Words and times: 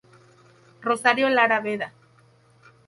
Rosario 0.87 1.29
Lara 1.29 1.59
Vda. 1.61 1.89